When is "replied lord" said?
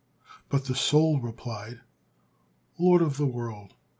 1.19-3.03